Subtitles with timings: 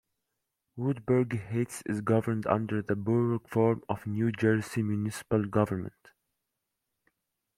[0.77, 6.09] Woodbury Heights is governed under the Borough form of New Jersey municipal government.